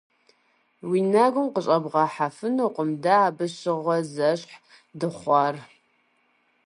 Уи 0.89 0.99
нэгум 1.11 1.47
къыщӀэбгъэхьэфынукъым 1.53 2.89
дэ 3.03 3.13
абы 3.27 3.45
щыгъуэ 3.57 3.97
зэщхь 4.13 4.55
дыхъуар. 4.99 5.55